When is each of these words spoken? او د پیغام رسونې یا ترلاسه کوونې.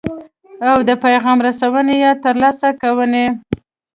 او 0.69 0.77
د 0.89 0.91
پیغام 1.03 1.37
رسونې 1.47 1.95
یا 2.05 2.11
ترلاسه 2.25 2.67
کوونې. 2.81 3.25